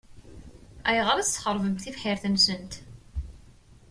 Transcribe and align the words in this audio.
Ayɣer 0.89 1.17
i 1.17 1.25
tesxeṛbemt 1.27 1.81
tibḥirt-nsent? 1.83 2.73